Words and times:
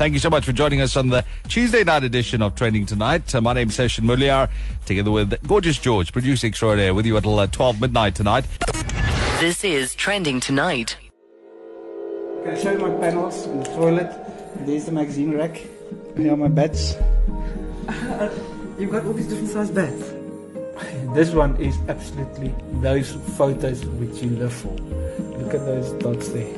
Thank 0.00 0.14
you 0.14 0.18
so 0.18 0.30
much 0.30 0.46
for 0.46 0.52
joining 0.52 0.80
us 0.80 0.96
on 0.96 1.10
the 1.10 1.26
Tuesday 1.46 1.84
night 1.84 2.04
edition 2.04 2.40
of 2.40 2.54
Trending 2.54 2.86
Tonight. 2.86 3.34
Uh, 3.34 3.42
my 3.42 3.52
name's 3.52 3.76
Sirshin 3.76 4.04
Moodliar, 4.04 4.48
together 4.86 5.10
with 5.10 5.46
Gorgeous 5.46 5.76
George, 5.76 6.10
producer 6.10 6.46
extraordinaire, 6.46 6.94
with 6.94 7.04
you 7.04 7.18
until 7.18 7.38
uh, 7.38 7.46
12 7.46 7.82
midnight 7.82 8.14
tonight. 8.14 8.46
This 9.40 9.62
is 9.62 9.94
Trending 9.94 10.40
Tonight. 10.40 10.96
Can 12.42 12.48
I 12.48 12.58
show 12.58 12.72
you 12.72 12.78
my 12.78 12.98
panels 12.98 13.44
in 13.44 13.60
the 13.60 13.66
toilet? 13.66 14.10
There's 14.60 14.86
the 14.86 14.92
magazine 14.92 15.36
rack. 15.36 15.60
Here 16.16 16.32
are 16.32 16.36
my 16.38 16.48
beds. 16.48 16.94
You've 18.78 18.92
got 18.92 19.04
all 19.04 19.12
these 19.12 19.26
different 19.26 19.50
sized 19.50 19.74
beds. 19.74 20.14
This 21.14 21.32
one 21.32 21.56
is 21.56 21.76
absolutely 21.88 22.54
those 22.80 23.12
photos 23.36 23.84
which 23.84 24.22
you 24.22 24.30
live 24.30 24.54
for. 24.54 24.72
Look 24.72 25.52
at 25.52 25.66
those 25.66 25.92
dots 26.02 26.30
there. 26.30 26.54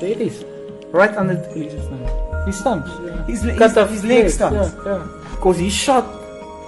There 0.00 0.12
it 0.12 0.22
is. 0.22 0.46
Right 0.92 1.14
under 1.16 1.34
the 1.34 1.46
police's 1.48 1.88
nose. 1.90 2.46
His 2.46 2.58
stumps. 2.58 2.90
His, 3.26 3.42
Cut 3.58 3.70
his, 3.70 3.76
off 3.76 3.90
his 3.90 4.04
leg 4.04 4.22
legs, 4.24 4.34
stumps. 4.34 4.74
Yeah, 4.84 4.84
yeah. 4.86 5.06
Because 5.32 5.58
he 5.58 5.68
shot 5.70 6.04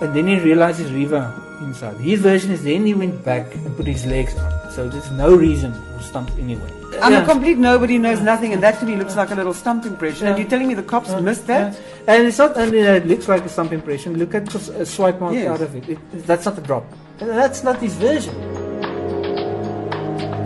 and 0.03 0.15
then 0.15 0.27
he 0.27 0.39
realizes 0.41 0.91
Reeva 0.91 1.23
inside. 1.63 1.97
His 1.99 2.21
version 2.21 2.51
is 2.51 2.63
then 2.65 2.87
he 2.87 2.95
went 2.95 3.25
back 3.25 3.55
and 3.55 3.77
put 3.77 3.87
his 3.87 4.05
legs 4.07 4.37
on. 4.37 4.71
So 4.73 4.89
there's 4.89 5.11
no 5.13 5.35
reason 5.35 5.73
for 5.73 6.03
stumps 6.03 6.33
anyway. 6.39 6.71
I'm 7.03 7.13
Yeah. 7.13 7.23
a 7.23 7.27
complete 7.27 7.57
nobody, 7.59 7.99
knows 7.99 8.21
nothing, 8.21 8.53
and 8.53 8.63
that 8.63 8.79
to 8.80 8.85
me 8.87 8.97
looks 8.97 9.17
like 9.17 9.30
a 9.30 9.35
little 9.35 9.55
stump 9.55 9.87
impression. 9.87 10.27
And 10.27 10.39
you're 10.39 10.49
telling 10.49 10.69
me 10.69 10.75
the 10.75 10.83
cops 10.83 11.11
missed 11.21 11.47
that? 11.47 11.73
Yeah. 11.73 12.15
And 12.15 12.27
it's 12.27 12.39
not 12.39 12.57
only 12.57 12.83
that 12.83 12.97
it 13.02 13.07
looks 13.07 13.29
like 13.29 13.45
a 13.45 13.49
stump 13.49 13.73
impression. 13.73 14.19
Look 14.19 14.35
at 14.35 14.47
the 14.47 14.85
swipe 14.87 15.21
mark 15.21 15.35
Yes. 15.35 15.49
out 15.49 15.61
of 15.63 15.75
it. 15.77 15.89
it. 15.89 15.99
That's 16.27 16.45
not 16.45 16.59
a 16.59 16.61
drop. 16.61 16.85
That's 17.19 17.63
not 17.65 17.77
his 17.80 17.95
version. 17.95 18.35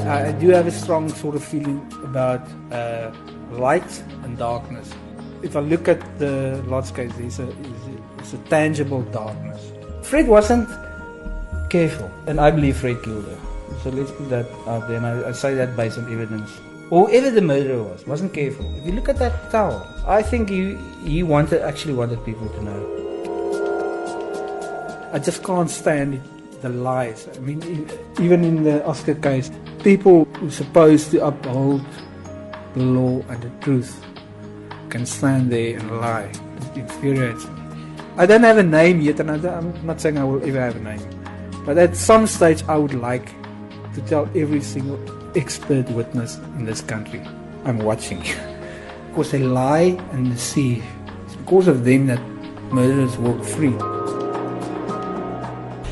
I 0.06 0.29
I 0.29 0.33
do 0.33 0.48
have 0.51 0.67
a 0.67 0.70
strong 0.83 1.09
sort 1.09 1.34
of 1.34 1.43
feeling 1.43 1.81
about 2.05 2.43
uh, 2.70 3.11
light 3.53 4.03
and 4.23 4.37
darkness. 4.39 4.93
If 5.43 5.57
I 5.57 5.61
look 5.61 5.89
at 5.89 6.19
the 6.19 6.62
landscape, 6.66 7.11
there's 7.19 7.39
a, 7.39 7.47
there's 8.17 8.34
a, 8.34 8.39
tangible 8.48 9.03
darkness. 9.03 9.73
Fred 10.03 10.27
wasn't 10.27 10.69
careful, 11.70 12.11
and 12.27 12.41
I 12.41 12.50
believe 12.50 12.77
Fred 12.77 13.03
killed 13.03 13.25
her. 13.25 13.39
So 13.83 13.91
let's 13.91 14.11
put 14.11 14.31
that 14.31 14.47
out 14.67 14.89
there, 14.89 14.97
and 14.97 15.06
I, 15.06 15.28
I 15.28 15.33
say 15.33 15.55
that 15.55 15.77
based 15.77 15.98
on 15.98 16.11
evidence. 16.12 16.50
Whoever 16.91 17.31
the 17.31 17.42
murderer 17.42 17.83
was, 17.83 18.06
wasn't 18.06 18.33
careful. 18.33 18.65
If 18.78 18.87
you 18.87 18.92
look 18.92 19.09
at 19.09 19.19
that 19.19 19.50
towel, 19.50 19.87
I 20.06 20.22
think 20.22 20.48
he 20.50 20.77
he 21.05 21.22
wanted 21.22 21.62
actually 21.62 21.95
wanted 21.95 22.25
people 22.25 22.48
to 22.48 22.62
know. 22.62 22.81
I 25.12 25.19
just 25.19 25.42
can't 25.45 25.70
stand 25.70 26.15
it, 26.15 26.22
the 26.61 26.69
lies. 26.69 27.28
I 27.37 27.39
mean, 27.41 27.89
even 28.20 28.45
in 28.45 28.65
the 28.65 28.84
Oscar 28.84 29.15
case, 29.15 29.50
people 29.83 30.25
who 30.41 30.50
supposed 30.50 31.11
to 31.12 31.25
uphold 31.25 31.83
the 32.75 32.84
law 32.84 33.22
and 33.28 33.42
the 33.42 33.50
truth 33.64 34.05
can 34.91 35.06
stand 35.06 35.50
there 35.50 35.78
and 35.78 36.00
lie. 36.00 36.30
It 36.72 36.78
infuriates 36.78 37.47
me. 37.47 37.62
I 38.16 38.27
don't 38.27 38.42
have 38.42 38.58
a 38.58 38.62
name 38.62 39.00
yet, 39.00 39.20
and 39.20 39.31
I 39.31 39.56
I'm 39.58 39.86
not 39.86 40.00
saying 40.00 40.19
I 40.19 40.25
will 40.25 40.42
ever 40.44 40.61
have 40.61 40.77
a 40.77 40.81
name. 40.81 41.03
But 41.64 41.78
at 41.78 41.97
some 41.97 42.27
stage, 42.27 42.62
I 42.69 42.77
would 42.77 42.94
like 42.94 43.31
to 43.94 44.00
tell 44.03 44.28
every 44.36 44.61
single 44.61 44.98
expert 45.36 45.89
witness 45.91 46.36
in 46.58 46.64
this 46.64 46.81
country, 46.81 47.22
I'm 47.64 47.78
watching. 47.78 48.22
because 49.14 49.31
they 49.31 49.38
lie 49.38 49.97
and 50.11 50.33
deceive. 50.33 50.84
It's 51.25 51.36
because 51.36 51.69
of 51.69 51.84
them 51.84 52.06
that 52.09 52.20
murderers 52.72 53.16
walk 53.16 53.44
free. 53.44 53.70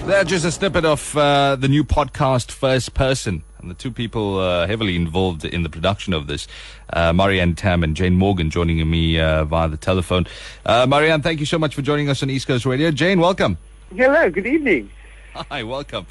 That's 0.07 0.29
just 0.29 0.45
a 0.45 0.51
snippet 0.51 0.85
of 0.85 1.17
uh, 1.17 1.55
the 1.55 1.69
new 1.69 1.85
podcast, 1.85 2.51
First 2.51 2.95
Person. 2.95 3.45
And 3.63 3.71
the 3.71 3.77
two 3.77 3.93
people 3.93 4.39
uh, 4.39 4.67
heavily 4.67 4.97
involved 4.97 5.45
in 5.45 5.63
the 5.63 5.69
production 5.69 6.13
of 6.13 6.27
this, 6.27 6.49
uh, 6.93 7.13
Marianne 7.13 7.55
Thamm 7.55 7.85
and 7.85 7.97
Jayne 7.97 8.15
Morgan, 8.15 8.51
joining 8.51 8.91
me 8.91 9.21
uh, 9.21 9.45
via 9.45 9.69
the 9.69 9.77
telephone. 9.77 10.27
Uh, 10.67 10.85
Marianne, 10.89 11.23
thank 11.23 11.39
you 11.39 11.47
so 11.47 11.61
much 11.61 11.77
for 11.77 11.83
joining 11.83 12.09
us 12.09 12.25
on 12.25 12.31
East 12.31 12.49
Coast 12.49 12.67
Radio. 12.67 12.91
Jayne, 12.91 13.21
welcome. 13.21 13.57
Hello, 13.95 14.29
good 14.31 14.47
evening. 14.47 14.91
Hi, 15.35 15.63
welcome. 15.63 16.07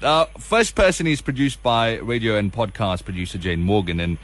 Uh, 0.00 0.24
First 0.38 0.74
Person 0.74 1.06
is 1.06 1.20
produced 1.20 1.62
by 1.62 1.98
radio 1.98 2.36
and 2.36 2.50
podcast 2.50 3.04
producer 3.04 3.36
Jayne 3.36 3.60
Morgan. 3.60 4.00
And 4.00 4.16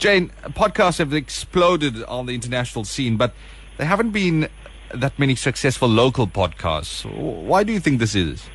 Jayne, 0.00 0.30
podcasts 0.48 0.98
have 0.98 1.14
exploded 1.14 2.02
on 2.04 2.26
the 2.26 2.34
international 2.34 2.84
scene, 2.84 3.16
but 3.16 3.34
there 3.76 3.86
haven't 3.86 4.10
been 4.10 4.48
that 4.92 5.16
many 5.16 5.36
successful 5.36 5.88
local 5.88 6.26
podcasts. 6.26 7.04
Why 7.04 7.62
do 7.62 7.72
you 7.72 7.78
think 7.78 8.00
this 8.00 8.16
is? 8.16 8.48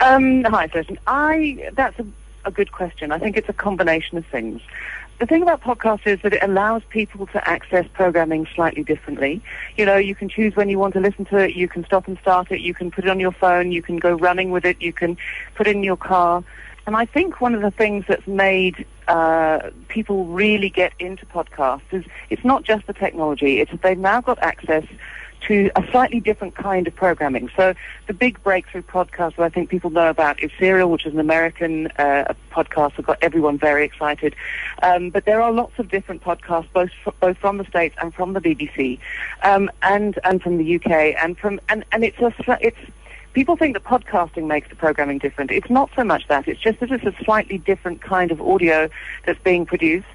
Um, 0.00 0.42
hi, 0.44 0.66
Susan. 0.68 0.98
I 1.06 1.70
that's 1.74 1.98
a, 1.98 2.06
a 2.44 2.50
good 2.50 2.72
question. 2.72 3.12
I 3.12 3.18
think 3.18 3.36
it's 3.36 3.48
a 3.48 3.52
combination 3.52 4.18
of 4.18 4.26
things. 4.26 4.60
The 5.18 5.26
thing 5.26 5.42
about 5.42 5.60
podcasts 5.60 6.06
is 6.06 6.22
that 6.22 6.32
it 6.32 6.42
allows 6.42 6.82
people 6.88 7.26
to 7.26 7.48
access 7.48 7.86
programming 7.92 8.46
slightly 8.54 8.82
differently. 8.82 9.42
You 9.76 9.84
know, 9.84 9.96
you 9.96 10.14
can 10.14 10.30
choose 10.30 10.56
when 10.56 10.70
you 10.70 10.78
want 10.78 10.94
to 10.94 11.00
listen 11.00 11.26
to 11.26 11.36
it. 11.36 11.54
You 11.54 11.68
can 11.68 11.84
stop 11.84 12.08
and 12.08 12.18
start 12.18 12.50
it. 12.50 12.60
You 12.60 12.72
can 12.72 12.90
put 12.90 13.04
it 13.04 13.10
on 13.10 13.20
your 13.20 13.32
phone. 13.32 13.70
You 13.70 13.82
can 13.82 13.98
go 13.98 14.14
running 14.14 14.50
with 14.50 14.64
it. 14.64 14.80
You 14.80 14.94
can 14.94 15.18
put 15.54 15.66
it 15.66 15.76
in 15.76 15.84
your 15.84 15.98
car. 15.98 16.42
And 16.86 16.96
I 16.96 17.04
think 17.04 17.40
one 17.40 17.54
of 17.54 17.60
the 17.60 17.70
things 17.70 18.06
that's 18.08 18.26
made 18.26 18.86
uh, 19.08 19.70
people 19.88 20.24
really 20.24 20.70
get 20.70 20.92
into 20.98 21.26
podcasts 21.26 21.82
is 21.92 22.04
it's 22.30 22.44
not 22.44 22.64
just 22.64 22.86
the 22.86 22.94
technology. 22.94 23.60
It's 23.60 23.70
that 23.72 23.82
they've 23.82 23.98
now 23.98 24.22
got 24.22 24.38
access 24.38 24.84
to 25.48 25.70
a 25.76 25.86
slightly 25.90 26.20
different 26.20 26.54
kind 26.54 26.86
of 26.86 26.94
programming. 26.94 27.50
So 27.56 27.74
the 28.06 28.14
big 28.14 28.42
breakthrough 28.42 28.82
podcast 28.82 29.36
that 29.36 29.42
I 29.42 29.48
think 29.48 29.70
people 29.70 29.90
know 29.90 30.08
about 30.08 30.42
is 30.42 30.50
Serial, 30.58 30.90
which 30.90 31.06
is 31.06 31.14
an 31.14 31.20
American 31.20 31.88
uh, 31.98 32.34
podcast 32.50 32.96
that 32.96 33.06
got 33.06 33.18
everyone 33.22 33.58
very 33.58 33.84
excited. 33.84 34.34
Um, 34.82 35.10
but 35.10 35.24
there 35.24 35.40
are 35.42 35.52
lots 35.52 35.78
of 35.78 35.88
different 35.88 36.22
podcasts, 36.22 36.72
both 36.72 36.90
fr- 37.02 37.10
both 37.20 37.38
from 37.38 37.58
the 37.58 37.64
states 37.64 37.96
and 38.00 38.14
from 38.14 38.32
the 38.32 38.40
BBC, 38.40 38.98
um, 39.42 39.70
and 39.82 40.18
and 40.24 40.42
from 40.42 40.58
the 40.58 40.76
UK, 40.76 41.14
and 41.22 41.38
from 41.38 41.60
and 41.68 41.84
and 41.92 42.04
it's 42.04 42.18
a 42.18 42.32
it's 42.60 42.78
people 43.32 43.56
think 43.56 43.74
that 43.74 43.84
podcasting 43.84 44.46
makes 44.46 44.68
the 44.68 44.76
programming 44.76 45.18
different. 45.18 45.50
It's 45.50 45.70
not 45.70 45.90
so 45.94 46.04
much 46.04 46.26
that. 46.28 46.48
It's 46.48 46.60
just 46.60 46.80
that 46.80 46.90
it's 46.90 47.04
a 47.04 47.24
slightly 47.24 47.58
different 47.58 48.02
kind 48.02 48.30
of 48.30 48.40
audio 48.40 48.88
that's 49.24 49.40
being 49.42 49.66
produced. 49.66 50.06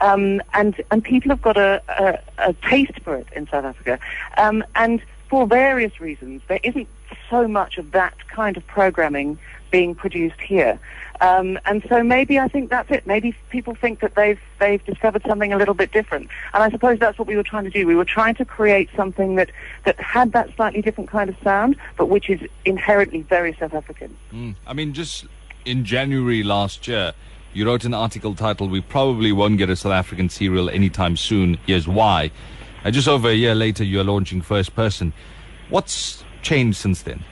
Um, 0.00 0.42
and, 0.54 0.82
and 0.90 1.02
people 1.02 1.30
have 1.30 1.42
got 1.42 1.56
a, 1.56 1.82
a, 1.88 2.50
a 2.50 2.52
taste 2.68 3.00
for 3.00 3.16
it 3.16 3.26
in 3.34 3.46
South 3.48 3.64
Africa. 3.64 3.98
Um, 4.36 4.64
and 4.74 5.02
for 5.28 5.46
various 5.46 6.00
reasons, 6.00 6.42
there 6.48 6.60
isn't 6.62 6.88
so 7.30 7.48
much 7.48 7.78
of 7.78 7.92
that 7.92 8.14
kind 8.28 8.56
of 8.56 8.66
programming 8.66 9.38
being 9.70 9.94
produced 9.94 10.40
here. 10.40 10.78
Um, 11.20 11.58
and 11.64 11.84
so 11.88 12.02
maybe 12.02 12.38
I 12.38 12.48
think 12.48 12.70
that's 12.70 12.90
it. 12.90 13.06
Maybe 13.06 13.34
people 13.50 13.74
think 13.74 14.00
that 14.00 14.14
they've 14.14 14.40
they've 14.58 14.84
discovered 14.84 15.22
something 15.26 15.52
a 15.52 15.56
little 15.56 15.74
bit 15.74 15.92
different. 15.92 16.28
And 16.52 16.62
I 16.62 16.70
suppose 16.70 16.98
that's 16.98 17.18
what 17.18 17.26
we 17.26 17.36
were 17.36 17.42
trying 17.42 17.64
to 17.64 17.70
do. 17.70 17.86
We 17.86 17.94
were 17.94 18.04
trying 18.04 18.34
to 18.36 18.44
create 18.44 18.90
something 18.94 19.36
that, 19.36 19.50
that 19.84 19.98
had 19.98 20.32
that 20.32 20.54
slightly 20.56 20.82
different 20.82 21.10
kind 21.10 21.30
of 21.30 21.36
sound, 21.42 21.76
but 21.96 22.06
which 22.06 22.28
is 22.28 22.40
inherently 22.64 23.22
very 23.22 23.54
South 23.54 23.74
African. 23.74 24.16
Mm. 24.32 24.54
I 24.66 24.72
mean, 24.72 24.92
just 24.92 25.26
in 25.64 25.84
January 25.84 26.42
last 26.42 26.86
year, 26.86 27.12
you 27.56 27.66
wrote 27.66 27.84
an 27.84 27.94
article 27.94 28.34
titled 28.34 28.70
"We 28.70 28.82
probably 28.82 29.32
won't 29.32 29.56
get 29.56 29.70
a 29.70 29.76
South 29.76 29.92
African 29.92 30.28
serial 30.28 30.68
anytime 30.68 31.16
soon." 31.16 31.58
Here's 31.66 31.88
why. 31.88 32.30
And 32.84 32.94
just 32.94 33.08
over 33.08 33.30
a 33.30 33.34
year 33.34 33.54
later, 33.54 33.82
you're 33.82 34.04
launching 34.04 34.42
First 34.42 34.76
Person. 34.76 35.14
What's 35.70 36.22
changed 36.42 36.76
since 36.76 37.02
then? 37.02 37.24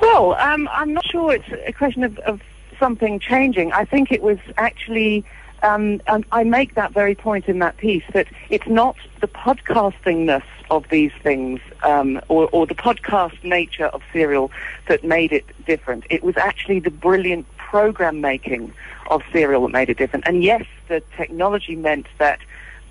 Well, 0.00 0.34
um, 0.34 0.68
I'm 0.72 0.92
not 0.92 1.06
sure 1.06 1.32
it's 1.32 1.48
a 1.66 1.72
question 1.72 2.02
of, 2.02 2.18
of 2.18 2.42
something 2.78 3.20
changing. 3.20 3.72
I 3.72 3.84
think 3.84 4.10
it 4.10 4.22
was 4.22 4.38
actually, 4.58 5.24
um, 5.62 6.02
and 6.08 6.26
I 6.32 6.42
make 6.42 6.74
that 6.74 6.92
very 6.92 7.14
point 7.14 7.48
in 7.48 7.60
that 7.60 7.76
piece, 7.76 8.04
that 8.12 8.26
it's 8.50 8.66
not 8.66 8.96
the 9.20 9.28
podcastingness 9.28 10.42
of 10.70 10.88
these 10.88 11.12
things 11.22 11.60
um, 11.82 12.20
or, 12.28 12.48
or 12.52 12.66
the 12.66 12.74
podcast 12.74 13.42
nature 13.44 13.86
of 13.86 14.02
serial 14.12 14.50
that 14.88 15.04
made 15.04 15.32
it 15.32 15.44
different. 15.64 16.04
It 16.10 16.22
was 16.22 16.36
actually 16.36 16.80
the 16.80 16.90
brilliant 16.90 17.46
program 17.74 18.20
making 18.20 18.72
of 19.10 19.20
serial 19.32 19.62
that 19.62 19.72
made 19.72 19.90
it 19.90 19.98
different. 19.98 20.24
And 20.28 20.44
yes, 20.44 20.64
the 20.86 21.02
technology 21.16 21.74
meant 21.74 22.06
that 22.18 22.38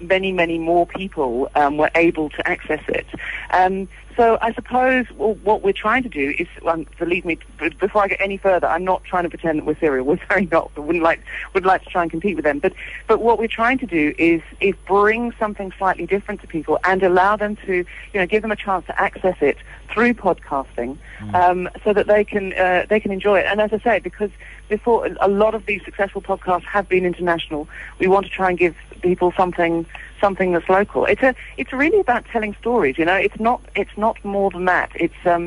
many, 0.01 0.33
many 0.33 0.57
more 0.59 0.85
people 0.85 1.49
um, 1.55 1.77
were 1.77 1.89
able 1.95 2.27
to 2.31 2.45
access 2.45 2.83
it. 2.89 3.07
Um, 3.51 3.87
so 4.15 4.37
I 4.41 4.53
suppose 4.53 5.05
well, 5.11 5.35
what 5.43 5.61
we're 5.61 5.73
trying 5.73 6.03
to 6.03 6.09
do 6.09 6.33
is, 6.37 6.47
um, 6.65 6.85
lead 6.99 7.25
me 7.25 7.37
before 7.79 8.03
I 8.03 8.07
get 8.07 8.21
any 8.21 8.37
further, 8.37 8.67
I'm 8.67 8.83
not 8.83 9.03
trying 9.03 9.23
to 9.23 9.29
pretend 9.29 9.59
that 9.59 9.65
we're 9.65 9.77
serial. 9.77 10.05
We're 10.13 10.19
very 10.27 10.45
not. 10.51 10.75
We 10.75 10.83
wouldn't 10.83 11.03
like 11.03 11.21
would 11.53 11.65
like 11.65 11.83
to 11.83 11.89
try 11.89 12.03
and 12.03 12.11
compete 12.11 12.35
with 12.35 12.45
them. 12.45 12.59
But 12.59 12.73
but 13.07 13.21
what 13.21 13.39
we're 13.39 13.47
trying 13.47 13.77
to 13.79 13.85
do 13.85 14.13
is 14.17 14.41
is 14.59 14.75
bring 14.87 15.31
something 15.39 15.71
slightly 15.77 16.05
different 16.05 16.41
to 16.41 16.47
people 16.47 16.79
and 16.83 17.01
allow 17.03 17.35
them 17.35 17.55
to 17.65 17.73
you 17.73 17.85
know 18.19 18.25
give 18.25 18.41
them 18.41 18.51
a 18.51 18.55
chance 18.55 18.85
to 18.87 19.01
access 19.01 19.37
it 19.41 19.57
through 19.91 20.13
podcasting, 20.13 20.97
um, 21.33 21.69
so 21.83 21.93
that 21.93 22.07
they 22.07 22.23
can 22.23 22.53
uh, 22.53 22.85
they 22.89 22.99
can 22.99 23.11
enjoy 23.11 23.39
it. 23.39 23.45
And 23.47 23.61
as 23.61 23.71
I 23.73 23.79
say, 23.79 23.99
because 23.99 24.31
before 24.69 25.07
a 25.21 25.27
lot 25.27 25.53
of 25.53 25.65
these 25.65 25.83
successful 25.85 26.21
podcasts 26.21 26.63
have 26.63 26.89
been 26.89 27.05
international, 27.05 27.67
we 27.99 28.07
want 28.07 28.25
to 28.25 28.31
try 28.31 28.49
and 28.49 28.57
give 28.57 28.75
people 29.01 29.33
something 29.37 29.85
something 30.23 30.53
that's 30.53 30.69
local. 30.69 31.05
It's 31.05 31.21
a 31.21 31.35
it's 31.57 31.73
really 31.73 31.99
about 31.99 32.25
telling 32.25 32.55
stories. 32.59 32.97
You 32.97 33.05
know, 33.05 33.19
it's 33.27 33.39
not 33.39 33.61
it's 33.75 33.95
not 33.97 34.02
more 34.23 34.49
than 34.55 34.65
that. 34.65 34.89
It's 35.05 35.21
um 35.25 35.45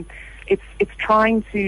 It's 0.54 0.68
it's 0.82 0.96
trying 1.08 1.38
to 1.54 1.62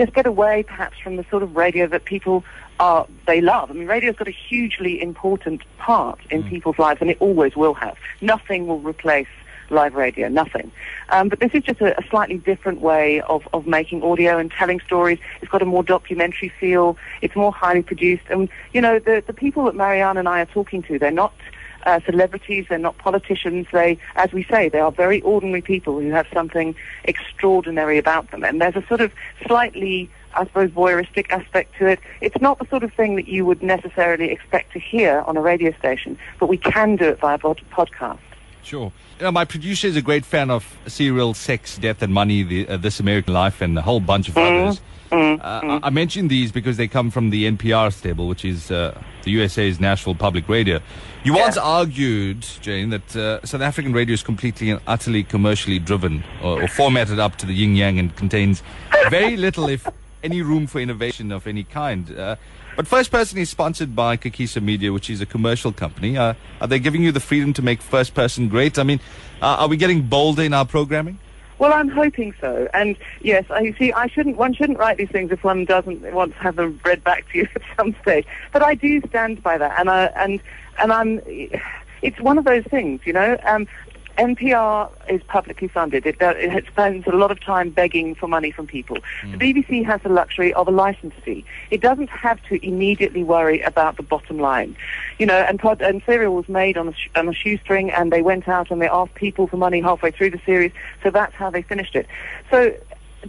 just 0.00 0.12
get 0.18 0.26
away 0.34 0.54
perhaps 0.72 0.96
from 1.04 1.16
the 1.16 1.24
sort 1.32 1.42
of 1.46 1.50
radio 1.64 1.84
that 1.94 2.02
people 2.14 2.36
are 2.78 3.02
they 3.30 3.40
love. 3.40 3.66
I 3.70 3.74
mean, 3.78 3.88
radio's 3.96 4.18
got 4.22 4.28
a 4.28 4.38
hugely 4.48 4.94
important 5.10 5.60
part 5.88 6.18
in 6.34 6.38
people's 6.52 6.78
lives, 6.78 6.98
and 7.02 7.10
it 7.14 7.18
always 7.20 7.52
will 7.62 7.76
have. 7.84 7.96
Nothing 8.20 8.60
will 8.68 8.82
replace 8.92 9.32
live 9.80 9.94
radio, 9.94 10.28
nothing. 10.28 10.68
Um, 11.14 11.28
but 11.30 11.38
this 11.38 11.52
is 11.58 11.62
just 11.70 11.80
a, 11.80 11.90
a 12.02 12.04
slightly 12.12 12.38
different 12.50 12.78
way 12.90 13.06
of, 13.34 13.40
of 13.52 13.66
making 13.78 13.98
audio 14.02 14.32
and 14.40 14.50
telling 14.50 14.80
stories. 14.80 15.18
It's 15.40 15.52
got 15.54 15.62
a 15.62 15.70
more 15.76 15.84
documentary 15.96 16.50
feel. 16.60 16.86
It's 17.24 17.36
more 17.36 17.52
highly 17.52 17.82
produced. 17.82 18.24
And, 18.30 18.48
you 18.74 18.80
know, 18.80 18.98
the, 18.98 19.22
the 19.30 19.36
people 19.44 19.62
that 19.66 19.76
Marianne 19.84 20.16
and 20.16 20.28
I 20.28 20.38
are 20.44 20.50
talking 20.58 20.82
to, 20.88 20.98
they're 20.98 21.20
not 21.24 21.32
uh, 21.86 22.00
celebrities, 22.04 22.66
they're 22.68 22.78
not 22.78 22.98
politicians. 22.98 23.66
They, 23.72 23.98
as 24.16 24.32
we 24.32 24.44
say, 24.44 24.68
they 24.68 24.80
are 24.80 24.92
very 24.92 25.20
ordinary 25.22 25.62
people 25.62 26.00
who 26.00 26.10
have 26.10 26.26
something 26.32 26.74
extraordinary 27.04 27.98
about 27.98 28.30
them. 28.30 28.44
And 28.44 28.60
there's 28.60 28.76
a 28.76 28.86
sort 28.86 29.00
of 29.00 29.12
slightly, 29.46 30.10
I 30.34 30.44
suppose, 30.46 30.70
voyeuristic 30.70 31.30
aspect 31.30 31.76
to 31.78 31.86
it. 31.86 32.00
It's 32.20 32.40
not 32.40 32.58
the 32.58 32.66
sort 32.66 32.82
of 32.82 32.92
thing 32.92 33.16
that 33.16 33.28
you 33.28 33.44
would 33.46 33.62
necessarily 33.62 34.30
expect 34.30 34.72
to 34.72 34.78
hear 34.78 35.20
on 35.26 35.36
a 35.36 35.40
radio 35.40 35.72
station, 35.78 36.18
but 36.38 36.48
we 36.48 36.56
can 36.56 36.96
do 36.96 37.04
it 37.04 37.20
via 37.20 37.38
pod- 37.38 37.62
podcast. 37.72 38.18
Sure. 38.62 38.92
You 39.18 39.24
know, 39.24 39.32
my 39.32 39.44
producer 39.44 39.86
is 39.88 39.96
a 39.96 40.02
great 40.02 40.24
fan 40.24 40.50
of 40.50 40.76
Serial, 40.86 41.34
Sex, 41.34 41.76
Death, 41.78 42.02
and 42.02 42.12
Money, 42.12 42.42
the, 42.42 42.68
uh, 42.68 42.76
This 42.76 43.00
American 43.00 43.34
Life, 43.34 43.60
and 43.60 43.78
a 43.78 43.82
whole 43.82 44.00
bunch 44.00 44.28
of 44.28 44.36
others. 44.38 44.80
Uh, 45.12 45.38
I- 45.42 45.80
I 45.84 45.90
mentioned 45.90 46.30
these 46.30 46.52
because 46.52 46.76
they 46.76 46.86
come 46.86 47.10
from 47.10 47.30
the 47.30 47.44
NPR 47.46 47.92
stable, 47.92 48.28
which 48.28 48.44
is 48.44 48.70
uh, 48.70 48.96
the 49.24 49.32
USA's 49.32 49.80
national 49.80 50.14
public 50.14 50.48
radio. 50.48 50.78
You 51.24 51.34
once 51.34 51.56
argued, 51.56 52.46
Jayne, 52.60 52.90
that 52.90 53.16
uh, 53.16 53.44
South 53.44 53.60
African 53.60 53.92
radio 53.92 54.14
is 54.14 54.22
completely 54.22 54.70
and 54.70 54.80
utterly 54.86 55.24
commercially 55.24 55.78
driven 55.80 56.22
or, 56.42 56.62
or 56.62 56.68
formatted 56.68 57.18
up 57.18 57.36
to 57.36 57.46
the 57.46 57.52
yin 57.52 57.74
yang 57.76 57.98
and 57.98 58.14
contains 58.16 58.62
very 59.10 59.36
little, 59.36 59.68
if 59.68 59.86
any, 60.22 60.42
room 60.42 60.66
for 60.68 60.78
innovation 60.80 61.32
of 61.32 61.46
any 61.46 61.64
kind. 61.64 62.10
But 62.80 62.86
First 62.86 63.10
Person 63.10 63.36
is 63.36 63.50
sponsored 63.50 63.94
by 63.94 64.16
Kagiso 64.16 64.62
Media, 64.62 64.90
which 64.90 65.10
is 65.10 65.20
a 65.20 65.26
commercial 65.26 65.70
company. 65.70 66.16
Uh, 66.16 66.32
are 66.62 66.66
they 66.66 66.78
giving 66.78 67.02
you 67.02 67.12
the 67.12 67.20
freedom 67.20 67.52
to 67.52 67.60
make 67.60 67.82
First 67.82 68.14
Person 68.14 68.48
great? 68.48 68.78
I 68.78 68.84
mean, 68.84 69.00
uh, 69.42 69.56
are 69.58 69.68
we 69.68 69.76
getting 69.76 70.00
bolder 70.00 70.44
in 70.44 70.54
our 70.54 70.64
programming? 70.64 71.18
Well, 71.58 71.74
I'm 71.74 71.90
hoping 71.90 72.32
so. 72.40 72.70
And 72.72 72.96
yes, 73.20 73.44
I 73.50 73.72
see. 73.72 73.92
I 73.92 74.06
shouldn't. 74.06 74.38
One 74.38 74.54
shouldn't 74.54 74.78
write 74.78 74.96
these 74.96 75.10
things 75.10 75.30
if 75.30 75.44
one 75.44 75.66
doesn't 75.66 76.10
want 76.14 76.32
to 76.32 76.38
have 76.38 76.56
them 76.56 76.80
read 76.82 77.04
back 77.04 77.30
to 77.32 77.38
you 77.40 77.48
at 77.54 77.60
some 77.76 77.94
stage. 78.00 78.24
But 78.50 78.62
I 78.62 78.76
do 78.76 79.02
stand 79.02 79.42
by 79.42 79.58
that, 79.58 79.78
and 79.78 79.90
I 79.90 80.04
and 80.16 80.40
and 80.78 80.90
I'm. 80.90 81.20
It's 82.00 82.18
one 82.18 82.38
of 82.38 82.46
those 82.46 82.64
things, 82.64 83.02
you 83.04 83.12
know. 83.12 83.36
Um, 83.44 83.68
NPR 84.20 84.90
is 85.08 85.22
publicly 85.22 85.66
funded. 85.66 86.04
It, 86.04 86.20
uh, 86.20 86.34
it 86.36 86.66
spends 86.66 87.06
a 87.06 87.12
lot 87.12 87.30
of 87.30 87.40
time 87.40 87.70
begging 87.70 88.14
for 88.14 88.28
money 88.28 88.50
from 88.50 88.66
people. 88.66 88.98
The 89.22 89.38
BBC 89.38 89.82
has 89.86 90.02
the 90.02 90.10
luxury 90.10 90.52
of 90.52 90.68
a 90.68 90.70
license 90.70 91.14
fee. 91.24 91.42
It 91.70 91.80
doesn't 91.80 92.10
have 92.10 92.38
to 92.48 92.64
immediately 92.64 93.24
worry 93.24 93.62
about 93.62 93.96
the 93.96 94.02
bottom 94.02 94.38
line. 94.38 94.76
You 95.18 95.24
know, 95.24 95.38
and, 95.38 95.58
pod, 95.58 95.80
and 95.80 96.02
Serial 96.04 96.34
was 96.34 96.48
made 96.50 96.76
on 96.76 96.88
a, 96.88 96.92
sh- 96.92 97.08
on 97.16 97.28
a 97.28 97.32
shoestring, 97.32 97.90
and 97.90 98.12
they 98.12 98.20
went 98.20 98.46
out 98.46 98.70
and 98.70 98.82
they 98.82 98.88
asked 98.88 99.14
people 99.14 99.46
for 99.46 99.56
money 99.56 99.80
halfway 99.80 100.10
through 100.10 100.30
the 100.30 100.40
series, 100.44 100.72
so 101.02 101.10
that's 101.10 101.34
how 101.34 101.48
they 101.48 101.62
finished 101.62 101.96
it. 101.96 102.06
So 102.50 102.74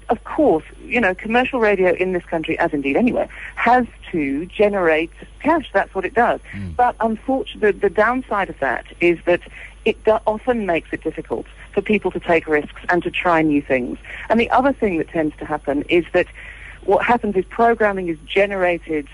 of 0.10 0.24
course, 0.24 0.64
you 0.86 1.02
know, 1.02 1.14
commercial 1.14 1.60
radio 1.60 1.94
in 1.94 2.14
this 2.14 2.24
country, 2.26 2.58
as 2.60 2.74
indeed 2.74 2.96
anywhere, 2.96 3.28
has 3.56 3.86
to 4.12 4.46
generate 4.46 5.12
cash. 5.42 5.70
That's 5.74 5.94
what 5.94 6.06
it 6.06 6.14
does. 6.14 6.40
But 6.76 6.96
unfortunately, 7.00 7.72
the, 7.72 7.80
the 7.80 7.90
downside 7.90 8.50
of 8.50 8.60
that 8.60 8.86
is 9.00 9.20
that 9.26 9.42
it 9.86 9.98
often 10.28 10.66
makes 10.66 10.90
it 10.92 11.04
difficult 11.04 11.46
for 11.74 11.82
people 11.82 12.12
to 12.12 12.20
take 12.20 12.48
risks 12.48 12.82
and 12.90 13.02
to 13.04 13.12
try 13.12 13.42
new 13.42 13.62
things. 13.62 13.98
And 14.30 14.40
the 14.40 14.50
other 14.52 14.74
thing 14.74 14.98
that 14.98 15.10
tends 15.10 15.36
to 15.38 15.46
happen 15.46 15.84
is 15.84 16.06
that 16.14 16.28
what 16.84 17.06
happens 17.06 17.36
is 17.36 17.46
programming 17.46 18.08
is 18.08 18.18
generated 18.26 19.08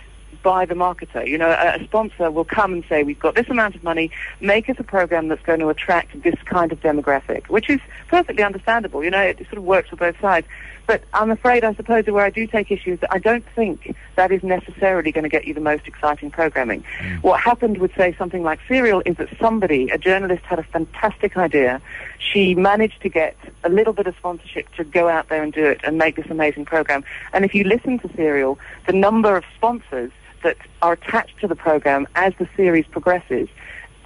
by 0.43 0.65
the 0.65 0.75
marketer. 0.75 1.27
You 1.27 1.37
know, 1.37 1.49
a, 1.49 1.79
a 1.79 1.83
sponsor 1.83 2.31
will 2.31 2.45
come 2.45 2.73
and 2.73 2.83
say, 2.87 3.03
we've 3.03 3.19
got 3.19 3.35
this 3.35 3.49
amount 3.49 3.75
of 3.75 3.83
money, 3.83 4.11
make 4.39 4.69
us 4.69 4.77
a 4.79 4.83
program 4.83 5.27
that's 5.27 5.43
going 5.43 5.59
to 5.59 5.69
attract 5.69 6.21
this 6.23 6.35
kind 6.45 6.71
of 6.71 6.79
demographic, 6.81 7.47
which 7.49 7.69
is 7.69 7.79
perfectly 8.07 8.43
understandable. 8.43 9.03
You 9.03 9.11
know, 9.11 9.21
it 9.21 9.37
sort 9.37 9.57
of 9.57 9.63
works 9.63 9.89
for 9.89 9.95
both 9.95 10.19
sides. 10.19 10.47
But 10.87 11.03
I'm 11.13 11.29
afraid, 11.31 11.65
I 11.65 11.73
suppose, 11.73 12.05
where 12.05 12.23
I 12.23 12.29
do 12.29 12.47
take 12.47 12.71
issue 12.71 12.93
is 12.93 13.01
that 13.01 13.13
I 13.13 13.19
don't 13.19 13.43
think 13.55 13.93
that 14.15 14.31
is 14.31 14.41
necessarily 14.41 15.11
going 15.11 15.23
to 15.23 15.29
get 15.29 15.45
you 15.45 15.53
the 15.53 15.59
most 15.59 15.85
exciting 15.85 16.31
programming. 16.31 16.85
Mm. 16.99 17.23
What 17.23 17.41
happened 17.41 17.79
with, 17.79 17.93
say, 17.95 18.15
something 18.17 18.41
like 18.41 18.59
Serial 18.69 19.03
is 19.05 19.17
that 19.17 19.27
somebody, 19.37 19.89
a 19.89 19.97
journalist, 19.97 20.43
had 20.43 20.59
a 20.59 20.63
fantastic 20.63 21.35
idea. 21.35 21.81
She 22.19 22.55
managed 22.55 23.01
to 23.01 23.09
get 23.09 23.35
a 23.65 23.69
little 23.69 23.91
bit 23.91 24.07
of 24.07 24.15
sponsorship 24.15 24.73
to 24.75 24.85
go 24.85 25.09
out 25.09 25.27
there 25.27 25.43
and 25.43 25.51
do 25.51 25.65
it 25.65 25.81
and 25.83 25.97
make 25.97 26.15
this 26.15 26.27
amazing 26.29 26.63
program. 26.63 27.03
And 27.33 27.43
if 27.43 27.53
you 27.53 27.65
listen 27.65 27.99
to 27.99 28.09
Serial, 28.15 28.57
the 28.85 28.93
number 28.93 29.35
of 29.35 29.43
sponsors 29.57 30.11
that 30.43 30.57
are 30.81 30.93
attached 30.93 31.39
to 31.41 31.47
the 31.47 31.55
program 31.55 32.07
as 32.15 32.33
the 32.39 32.47
series 32.55 32.85
progresses 32.87 33.49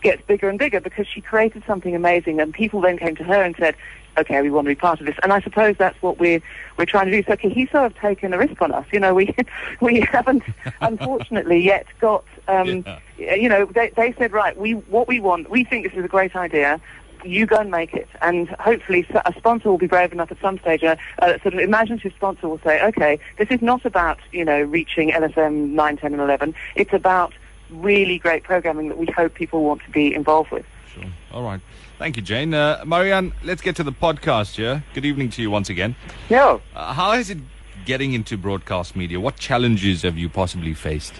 gets 0.01 0.22
bigger 0.24 0.50
and 0.50 0.57
bigger 0.57 0.81
because 0.81 1.07
she 1.07 1.22
created 1.22 1.63
something 1.66 1.95
amazing 1.95 2.39
and 2.39 2.54
people 2.54 2.81
then 2.81 2.98
came 2.98 3.16
to 3.16 3.24
her 3.24 3.44
and 3.44 3.56
said, 3.57 3.75
okay, 4.18 4.42
we 4.42 4.50
want 4.50 4.66
to 4.66 4.69
be 4.69 4.75
part 4.75 5.00
of 5.00 5.06
this. 5.06 5.16
And 5.24 5.31
I 5.31 5.42
suppose 5.42 5.75
that's 5.78 6.00
what 6.01 6.19
we're, 6.19 6.42
we're 6.78 6.86
trying 6.86 7.06
to 7.06 7.12
do. 7.12 7.24
So 7.24 7.36
Kagiso 7.38 7.83
have 7.83 7.95
taken 7.95 8.33
a 8.33 8.38
risk 8.38 8.62
on 8.62 8.72
us. 8.72 8.86
You 8.92 9.00
know, 9.00 9.13
we, 9.13 9.33
we 9.81 10.01
haven't, 10.01 10.44
unfortunately, 10.81 11.60
yet 11.60 11.88
got, 12.00 12.25
um, 12.48 12.83
you 13.18 13.48
know, 13.48 13.66
they, 13.66 13.92
they 13.95 14.13
said, 14.13 14.31
right, 14.31 14.57
we, 14.57 14.74
what 14.74 15.07
we 15.07 15.19
want, 15.19 15.50
we 15.50 15.63
think 15.63 15.86
this 15.86 15.98
is 15.98 16.04
a 16.04 16.10
great 16.10 16.36
idea. 16.36 16.81
You 17.23 17.45
go 17.45 17.57
and 17.57 17.71
make 17.71 17.94
it, 17.94 18.07
and 18.21 18.50
hopefully 18.50 19.06
a 19.25 19.33
sponsor 19.38 19.69
will 19.69 19.77
be 19.77 19.88
brave 19.88 20.12
enough 20.12 20.31
at 20.31 20.39
some 20.39 20.57
stage. 20.59 20.83
A, 20.83 20.97
a 21.19 21.39
sort 21.41 21.53
of 21.53 21.59
imaginative 21.59 22.13
sponsor 22.13 22.47
will 22.47 22.59
say, 22.59 22.81
"Okay, 22.81 23.19
this 23.38 23.50
is 23.50 23.62
not 23.62 23.85
about 23.85 24.19
you 24.31 24.44
know 24.45 24.62
reaching 24.62 25.12
LSM 25.12 25.71
9, 25.71 25.97
10, 25.97 26.13
and 26.13 26.21
11. 26.21 26.56
It's 26.75 26.94
about 26.94 27.33
really 27.69 28.18
great 28.18 28.44
programming 28.44 28.89
that 28.89 28.97
we 28.97 29.06
hope 29.07 29.33
people 29.33 29.63
want 29.63 29.83
to 29.83 29.91
be 29.91 30.13
involved 30.13 30.51
with." 30.51 30.65
Sure. 30.94 31.06
All 31.33 31.44
right. 31.44 31.62
Thank 31.97 32.18
you, 32.18 32.23
Jayne. 32.23 32.53
Uh, 32.53 32.83
Marianne, 32.85 33.31
let's 33.44 33.62
get 33.62 33.75
to 33.75 33.83
the 33.83 33.91
podcast 33.91 34.56
here. 34.56 34.83
Good 34.94 35.06
evening 35.06 35.29
to 35.31 35.41
you 35.41 35.51
once 35.51 35.69
again. 35.69 35.95
No. 36.29 36.62
Uh, 36.75 36.94
how 36.94 37.12
is 37.13 37.29
it 37.29 37.38
getting 37.85 38.13
into 38.13 38.38
broadcast 38.38 38.95
media? 38.95 39.19
What 39.19 39.35
challenges 39.38 40.01
have 40.01 40.18
you 40.18 40.27
possibly 40.27 40.73
faced? 40.73 41.13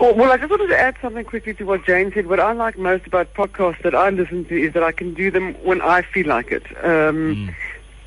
Well, 0.00 0.14
well, 0.14 0.32
I 0.32 0.36
just 0.36 0.50
wanted 0.50 0.68
to 0.68 0.78
add 0.78 0.96
something 1.00 1.24
quickly 1.24 1.54
to 1.54 1.64
what 1.64 1.84
Jayne 1.84 2.12
said. 2.12 2.26
What 2.26 2.40
I 2.40 2.52
like 2.52 2.76
most 2.76 3.06
about 3.06 3.32
podcasts 3.34 3.82
that 3.82 3.94
I 3.94 4.10
listen 4.10 4.44
to 4.46 4.60
is 4.60 4.72
that 4.74 4.82
I 4.82 4.90
can 4.90 5.14
do 5.14 5.30
them 5.30 5.54
when 5.62 5.80
I 5.80 6.02
feel 6.02 6.26
like 6.26 6.50
it. 6.50 6.64
Um, 6.84 7.54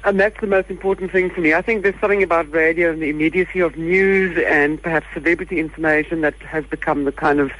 And 0.03 0.19
that's 0.19 0.39
the 0.39 0.45
most 0.45 0.69
important 0.69 1.11
thing 1.11 1.31
for 1.31 1.41
me. 1.41 1.55
I 1.55 1.63
think 1.63 1.81
there's 1.81 1.99
something 1.99 2.21
about 2.21 2.51
radio 2.51 2.91
and 2.91 3.01
the 3.01 3.09
immediacy 3.09 3.59
of 3.59 3.75
news 3.75 4.37
and 4.45 4.79
perhaps 4.79 5.07
celebrity 5.15 5.59
information 5.59 6.21
that 6.21 6.35
has 6.41 6.63
become 6.65 7.05
the 7.05 7.11
kind 7.11 7.39
of 7.39 7.51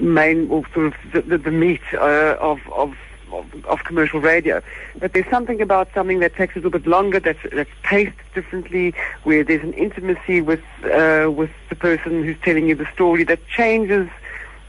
main 0.00 0.48
or 0.50 0.62
sort 0.72 0.86
of 0.86 0.94
the, 1.12 1.20
the, 1.20 1.36
the 1.36 1.50
meat 1.50 1.82
uh, 1.92 2.36
of, 2.40 2.60
of 2.72 2.96
of, 3.32 3.64
of 3.66 3.84
commercial 3.84 4.20
radio. 4.20 4.62
But 4.98 5.12
there's 5.12 5.28
something 5.30 5.60
about 5.60 5.88
something 5.94 6.20
that 6.20 6.34
takes 6.34 6.54
a 6.54 6.58
little 6.58 6.70
bit 6.70 6.86
longer, 6.86 7.20
that's, 7.20 7.38
that's 7.52 7.70
paced 7.82 8.16
differently, 8.34 8.94
where 9.24 9.44
there's 9.44 9.62
an 9.62 9.72
intimacy 9.74 10.40
with, 10.40 10.60
uh, 10.84 11.30
with 11.30 11.50
the 11.68 11.76
person 11.76 12.24
who's 12.24 12.36
telling 12.42 12.68
you 12.68 12.74
the 12.74 12.86
story 12.92 13.24
that 13.24 13.40
changes 13.48 14.08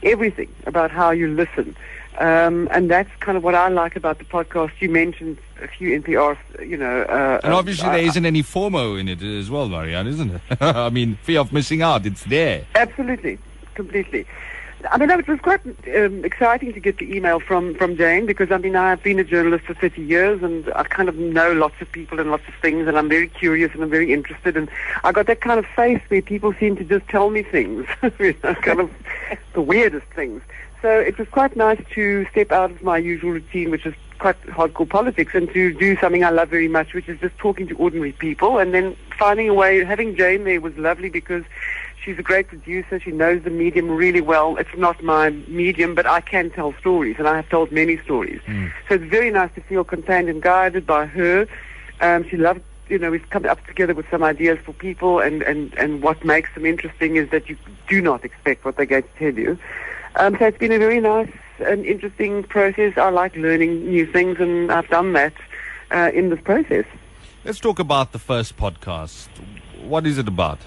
everything 0.04 0.50
about 0.66 0.92
how 0.92 1.12
you 1.12 1.28
listen. 1.28 1.76
Um, 2.20 2.68
and 2.72 2.90
that's 2.92 3.10
kind 3.20 3.38
of 3.38 3.44
what 3.44 3.56
I 3.56 3.70
like 3.70 3.96
about 3.96 4.20
the 4.20 4.26
podcast. 4.26 4.72
You 4.80 4.90
mentioned 4.90 5.38
a 5.62 5.68
few 5.68 6.00
NPR, 6.02 6.38
you 6.60 6.76
know. 6.78 7.04
Uh, 7.04 7.40
And 7.44 7.54
um, 7.54 7.60
obviously, 7.60 7.88
I- 7.88 7.98
there 7.98 8.06
isn't 8.06 8.26
any 8.26 8.44
FOMO 8.44 9.00
in 9.00 9.08
it 9.08 9.22
as 9.24 9.50
well, 9.50 9.70
Marianne, 9.70 10.08
isn't 10.08 10.32
it? 10.36 10.42
I 10.62 10.90
mean, 10.90 11.16
fear 11.24 11.40
of 11.40 11.54
missing 11.54 11.82
out, 11.82 12.06
it's 12.06 12.24
there. 12.26 12.66
Absolutely, 12.76 13.38
completely. 13.76 14.26
I 14.90 14.98
mean, 14.98 15.10
it 15.10 15.28
was 15.28 15.40
quite 15.40 15.62
um, 15.66 16.26
exciting 16.26 16.74
to 16.74 16.80
get 16.80 16.98
the 16.98 17.16
email 17.16 17.40
from, 17.40 17.76
from 17.76 17.98
Jayne 17.98 18.26
because, 18.26 18.52
I 18.52 18.58
mean, 18.58 18.76
I've 18.76 19.04
been 19.04 19.20
a 19.20 19.24
journalist 19.24 19.66
for 19.66 19.74
30 19.74 20.02
years 20.02 20.42
and 20.42 20.72
I 20.76 20.84
kind 20.84 21.10
of 21.10 21.18
know 21.18 21.52
lots 21.54 21.76
of 21.82 21.92
people 21.92 22.20
and 22.20 22.32
lots 22.32 22.48
of 22.48 22.54
things 22.56 22.88
and 22.88 22.98
I'm 22.98 23.10
very 23.10 23.28
curious 23.28 23.74
and 23.74 23.84
I'm 23.84 23.90
very 23.90 24.14
interested 24.14 24.58
and 24.58 24.70
I 25.04 25.12
got 25.12 25.28
that 25.28 25.42
kind 25.42 25.60
of 25.60 25.66
face 25.66 26.02
where 26.08 26.22
people 26.22 26.54
seem 26.60 26.76
to 26.78 26.84
just 26.84 27.08
tell 27.08 27.30
me 27.30 27.44
things, 27.44 27.86
you 28.20 28.36
know, 28.44 28.56
kind 28.56 28.80
of 28.80 28.92
the 29.54 29.62
weirdest 29.62 30.08
things. 30.08 30.42
So 30.82 30.90
it 30.90 31.18
was 31.20 31.28
quite 31.30 31.56
nice 31.56 31.82
to 31.94 32.26
step 32.32 32.52
out 32.52 32.72
of 32.72 32.82
my 32.82 32.98
usual 32.98 33.32
routine, 33.32 33.70
which 33.70 33.86
is 33.86 33.94
quite 34.18 34.42
hardcore 34.48 34.90
politics, 34.90 35.36
and 35.36 35.52
to 35.54 35.74
do 35.74 35.96
something 35.98 36.24
I 36.24 36.32
love 36.32 36.50
very 36.50 36.68
much, 36.68 36.94
which 36.94 37.08
is 37.08 37.20
just 37.20 37.38
talking 37.38 37.68
to 37.68 37.76
ordinary 37.76 38.14
people. 38.14 38.58
And 38.58 38.74
then 38.74 38.96
finding 39.18 39.48
a 39.50 39.54
way, 39.54 39.84
having 39.84 40.16
Jayne 40.16 40.44
there 40.44 40.60
was 40.60 40.76
lovely 40.78 41.10
because 41.10 41.44
she's 42.04 42.18
a 42.18 42.24
great 42.24 42.48
producer. 42.48 43.00
She 43.00 43.12
knows 43.12 43.44
the 43.44 43.50
medium 43.50 43.90
really 43.90 44.22
well. 44.22 44.58
It's 44.58 44.76
not 44.76 45.02
my 45.04 45.30
medium, 45.48 45.96
but 45.96 46.06
I 46.06 46.22
can 46.22 46.50
tell 46.50 46.74
stories, 46.80 47.16
and 47.20 47.28
I 47.28 47.36
have 47.36 47.50
told 47.50 47.72
many 47.72 47.98
stories. 47.98 48.42
So 48.88 48.96
it's 48.96 49.04
very 49.06 49.32
nice 49.32 49.54
to 49.56 49.62
feel 49.62 49.84
contained 49.84 50.30
and 50.30 50.42
guided 50.42 50.86
by 50.86 51.06
her. 51.06 51.48
Um, 52.00 52.28
she 52.28 52.38
loves, 52.38 52.62
you 52.90 52.98
know, 52.98 53.12
we've 53.12 53.30
come 53.30 53.46
up 53.46 53.66
together 53.68 53.94
with 53.94 54.10
some 54.10 54.24
ideas 54.24 54.60
for 54.66 54.74
people, 54.74 55.20
and, 55.20 55.42
and, 55.44 55.74
and 55.76 56.02
what 56.02 56.26
makes 56.26 56.54
them 56.56 56.66
interesting 56.66 57.16
is 57.16 57.30
that 57.30 57.50
you 57.50 57.58
do 57.88 58.02
not 58.02 58.26
expect 58.26 58.66
what 58.66 58.76
they're 58.76 58.86
going 58.86 59.04
to 59.04 59.10
tell 59.20 59.34
you. 59.34 59.58
Um, 60.16 60.36
so 60.38 60.46
it's 60.46 60.58
been 60.58 60.72
a 60.72 60.80
very 60.80 61.00
nice 61.00 61.32
and 61.60 61.86
interesting 61.86 62.44
process. 62.44 62.98
I 62.98 63.10
like 63.10 63.36
learning 63.36 63.90
new 63.90 64.06
things, 64.06 64.40
and 64.40 64.72
I've 64.72 64.90
done 64.90 65.14
that 65.14 65.34
uh, 65.92 66.12
in 66.14 66.30
this 66.30 66.42
process. 66.42 66.86
Let's 67.46 67.60
talk 67.60 67.80
about 67.80 68.12
the 68.12 68.20
first 68.20 68.58
podcast. 68.58 69.30
What 69.84 70.06
is 70.06 70.18
it 70.18 70.28
about? 70.28 70.60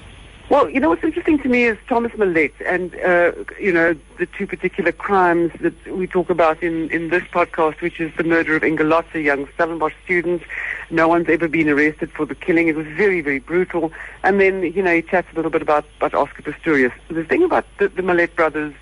Well, 0.50 0.68
you 0.68 0.78
know 0.78 0.90
what's 0.90 1.02
interesting 1.02 1.38
to 1.38 1.48
me 1.48 1.64
is 1.64 1.78
Thomas 1.88 2.12
Mollett 2.18 2.52
and, 2.66 2.94
uh, 2.96 3.32
you 3.58 3.72
know, 3.72 3.96
the 4.18 4.26
two 4.26 4.46
particular 4.46 4.92
crimes 4.92 5.52
that 5.60 5.74
we 5.86 6.06
talk 6.06 6.28
about 6.28 6.62
in, 6.62 6.90
in 6.90 7.08
this 7.08 7.22
podcast, 7.24 7.80
which 7.80 7.98
is 7.98 8.12
the 8.16 8.24
murder 8.24 8.54
of 8.54 8.62
Inge 8.62 8.80
Lotz, 8.80 9.14
a 9.14 9.22
young 9.22 9.48
Stellenbosch 9.54 9.94
student. 10.04 10.42
No 10.90 11.08
one's 11.08 11.30
ever 11.30 11.48
been 11.48 11.70
arrested 11.70 12.12
for 12.12 12.26
the 12.26 12.34
killing. 12.34 12.68
It 12.68 12.76
was 12.76 12.86
very, 12.88 13.22
very 13.22 13.38
brutal. 13.38 13.90
And 14.22 14.38
then, 14.38 14.62
you 14.62 14.82
know, 14.82 14.94
he 14.94 15.00
chats 15.02 15.28
a 15.32 15.34
little 15.34 15.50
bit 15.50 15.62
about, 15.62 15.86
about 15.96 16.12
Oscar 16.12 16.42
Pistorius. 16.42 16.92
The 17.08 17.24
thing 17.24 17.42
about 17.42 17.64
the, 17.78 17.88
the 17.88 18.02
Mollett 18.02 18.36
brothers 18.36 18.74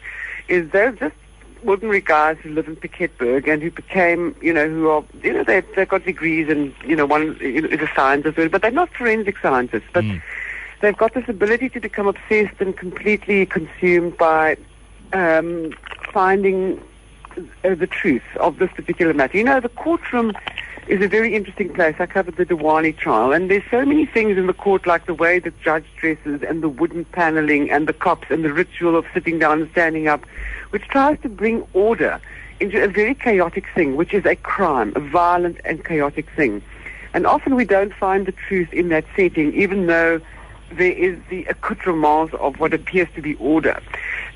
is 0.49 0.69
they're 0.73 0.93
just 0.93 1.15
ordinary 1.65 2.01
guys 2.01 2.37
who 2.39 2.51
live 2.51 2.67
in 2.67 2.75
Piketberg 2.75 3.47
and 3.47 3.63
who 3.63 3.71
became, 3.71 4.35
you 4.43 4.53
know, 4.53 4.69
who 4.69 4.89
are, 4.89 5.05
you 5.23 5.33
know, 5.33 5.45
they, 5.45 5.61
they've 5.77 5.89
got 5.89 6.05
degrees 6.05 6.49
and, 6.49 6.75
you 6.85 6.97
know, 6.97 7.07
one 7.07 7.37
is 7.41 7.81
a 7.81 7.89
scientist, 7.95 8.37
but 8.51 8.63
they're 8.63 8.73
not 8.73 8.91
forensic 8.91 9.39
scientists. 9.39 9.89
But 9.93 10.03
Mm. 10.03 10.21
They've 10.83 10.97
got 10.97 11.15
this 11.15 11.29
ability 11.29 11.69
to 11.71 11.81
become 11.81 12.09
obsessed 12.09 12.61
and 12.61 12.77
completely 12.77 13.47
consumed 13.47 14.17
by 14.17 14.57
um, 15.13 15.73
finding 16.13 16.83
uh, 17.37 17.77
the 17.77 17.87
truth 17.87 18.25
of 18.41 18.59
this 18.59 18.69
particular 18.73 19.15
matter. 19.15 19.39
You 19.39 19.45
know, 19.45 19.61
the 19.61 19.69
courtroom 19.69 20.33
is 20.89 21.01
a 21.01 21.07
very 21.07 21.37
interesting 21.37 21.73
place. 21.73 21.95
I 22.01 22.07
covered 22.07 22.35
the 22.35 22.45
Dewani 22.45 22.97
trial, 22.97 23.33
and 23.33 23.49
there's 23.49 23.63
so 23.71 23.85
many 23.85 24.07
things 24.07 24.37
in 24.37 24.49
the 24.49 24.53
court, 24.53 24.85
like 24.85 25.07
the 25.07 25.15
way 25.15 25.39
the 25.39 25.53
judge 25.63 25.85
dresses, 26.01 26.43
and 26.43 26.65
the 26.65 26.69
wooden 26.69 27.05
paneling, 27.05 27.71
and 27.71 27.87
the 27.87 27.93
cops, 27.93 28.27
and 28.29 28.45
the 28.45 28.53
ritual 28.53 28.97
of 28.97 29.07
sitting 29.15 29.39
down 29.39 29.63
and 29.63 29.71
standing 29.71 30.09
up, 30.09 30.27
which 30.71 30.89
tries 30.89 31.17
to 31.21 31.29
bring 31.29 31.65
order 31.75 32.21
into 32.59 32.83
a 32.83 32.89
very 32.89 33.15
chaotic 33.15 33.67
thing, 33.73 33.95
which 33.95 34.13
is 34.13 34.27
a 34.27 34.35
crime, 34.35 34.93
a 34.97 35.01
violent 35.01 35.61
and 35.65 35.85
chaotic 35.85 36.29
thing. 36.35 36.61
And 37.15 37.25
often 37.25 37.55
we 37.55 37.65
don't 37.65 37.95
find 37.95 38.27
the 38.27 38.33
truth 38.33 38.73
in 38.73 38.89
that 38.89 39.05
setting, 39.15 39.55
even 39.55 39.87
though 39.87 40.21
there 40.77 40.93
is 40.93 41.19
the 41.31 41.45
accoutrements 41.45 42.35
of 42.35 42.59
what 42.61 42.73
appears 42.75 43.09
to 43.15 43.23
be 43.23 43.35
order. 43.37 43.81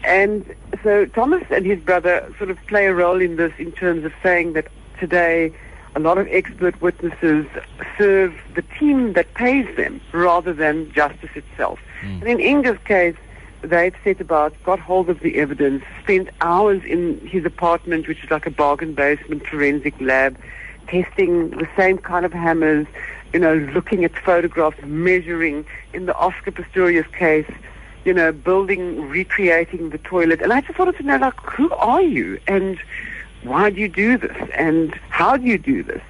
And 0.05 0.55
so 0.83 1.07
Thomas 1.07 1.45
and 1.51 1.67
his 1.67 1.81
brother 1.81 2.33
sort 2.39 2.51
of 2.51 2.59
play 2.67 2.87
a 2.87 2.95
role 2.95 3.21
in 3.21 3.37
this 3.37 3.53
in 3.59 3.73
terms 3.73 4.05
of 4.05 4.13
saying 4.23 4.53
that 4.53 4.69
today 4.99 5.53
a 5.95 6.01
lot 6.01 6.19
of 6.19 6.29
expert 6.29 6.81
witnesses 6.83 7.47
serve 7.97 8.35
the 8.55 8.63
team 8.79 9.15
that 9.15 9.33
pays 9.35 9.67
them 9.77 10.01
rather 10.13 10.53
than 10.53 10.93
justice 10.93 11.31
itself. 11.35 11.81
Hmm. 12.03 12.19
And 12.21 12.25
in 12.25 12.41
Inge's 12.41 12.79
case, 12.85 13.17
they'd 13.63 13.95
set 14.05 14.21
about, 14.21 14.55
got 14.63 14.79
hold 14.79 15.09
of 15.09 15.21
the 15.21 15.37
evidence, 15.37 15.83
spent 16.03 16.29
hours 16.41 16.85
in 16.85 17.19
his 17.27 17.45
apartment, 17.45 18.09
which 18.09 18.23
is 18.23 18.31
like 18.31 18.47
a 18.47 18.51
bargain 18.51 18.93
basement 18.93 19.47
forensic 19.47 19.99
lab, 20.01 20.37
testing 20.87 21.51
the 21.51 21.69
same 21.77 21.99
kind 21.99 22.25
of 22.27 22.33
hammers, 22.33 22.87
you 23.33 23.41
know, 23.41 23.55
looking 23.75 24.05
at 24.05 24.17
photographs, 24.19 24.83
measuring. 24.83 25.67
In 25.93 26.05
the 26.05 26.15
Oscar 26.15 26.53
Pistorius 26.53 27.11
case, 27.15 27.51
you 28.05 28.13
know, 28.13 28.31
building, 28.31 29.09
recreating 29.09 29.89
the 29.91 29.99
toilet. 29.99 30.43
And 30.43 30.53
I 30.53 30.61
just 30.61 30.79
wanted 30.79 30.97
to 30.99 31.03
know, 31.05 31.17
like, 31.17 31.41
who 31.41 31.71
are 31.73 32.03
you? 32.03 32.39
And 32.47 32.79
why 33.43 33.71
do 33.71 33.81
you 33.81 33.89
do 33.89 34.19
this? 34.19 34.37
And 34.55 34.95
how 35.09 35.39
do 35.39 35.47
you 35.47 35.57
do 35.57 35.83
this? 35.83 36.03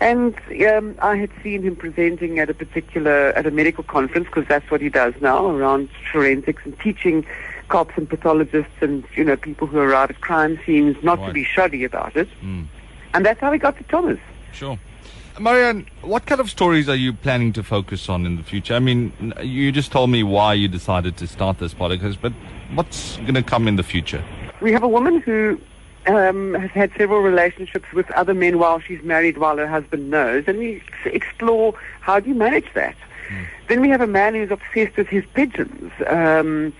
And 0.00 0.34
um, 0.68 0.94
I 1.00 1.16
had 1.16 1.30
seen 1.42 1.62
him 1.62 1.74
presenting 1.74 2.38
at 2.38 2.50
a 2.50 2.54
particular, 2.54 3.30
at 3.30 3.46
a 3.46 3.50
medical 3.50 3.82
conference, 3.82 4.26
because 4.26 4.46
that's 4.46 4.70
what 4.70 4.80
he 4.80 4.88
does 4.88 5.14
now, 5.20 5.46
around 5.46 5.88
forensics 6.12 6.64
and 6.64 6.78
teaching 6.78 7.26
cops 7.68 7.96
and 7.96 8.08
pathologists 8.08 8.72
and, 8.80 9.04
you 9.16 9.24
know, 9.24 9.36
people 9.36 9.66
who 9.66 9.78
arrive 9.78 10.10
at 10.10 10.20
crime 10.20 10.58
scenes 10.64 10.96
not 11.02 11.16
to 11.26 11.32
be 11.32 11.42
shoddy 11.42 11.82
about 11.82 12.14
it. 12.16 12.28
Mm. 12.42 12.66
And 13.14 13.26
that's 13.26 13.40
how 13.40 13.50
we 13.50 13.58
got 13.58 13.76
to 13.78 13.84
Thomas. 13.84 14.20
Sure. 14.52 14.78
Marianne, 15.40 15.86
what 16.02 16.26
kind 16.26 16.40
of 16.40 16.50
stories 16.50 16.88
are 16.88 16.94
you 16.94 17.12
planning 17.12 17.52
to 17.54 17.62
focus 17.62 18.08
on 18.08 18.26
in 18.26 18.36
the 18.36 18.42
future? 18.42 18.74
I 18.74 18.78
mean, 18.78 19.32
you 19.42 19.72
just 19.72 19.90
told 19.90 20.10
me 20.10 20.22
why 20.22 20.54
you 20.54 20.68
decided 20.68 21.16
to 21.18 21.26
start 21.26 21.58
this 21.58 21.72
podcast, 21.72 22.18
but 22.20 22.32
what's 22.74 23.16
going 23.18 23.34
to 23.34 23.42
come 23.42 23.66
in 23.66 23.76
the 23.76 23.82
future? 23.82 24.22
We 24.60 24.72
have 24.72 24.82
a 24.82 24.88
woman 24.88 25.20
who 25.20 25.58
um, 26.06 26.54
has 26.54 26.70
had 26.70 26.92
several 26.96 27.20
relationships 27.20 27.90
with 27.92 28.10
other 28.12 28.34
men 28.34 28.58
while 28.58 28.78
she's 28.80 29.02
married, 29.02 29.38
while 29.38 29.56
her 29.56 29.66
husband 29.66 30.10
knows, 30.10 30.44
and 30.46 30.58
we 30.58 30.82
explore 31.06 31.74
how 32.00 32.20
do 32.20 32.28
you 32.28 32.34
manage 32.34 32.66
that. 32.74 32.96
Then 33.68 33.80
we 33.80 33.88
have 33.88 34.00
a 34.00 34.06
man 34.06 34.34
who's 34.34 34.50
obsessed 34.50 34.96
with 34.96 35.08
his 35.08 35.24
pigeons, 35.32 35.92
um, 36.06 36.74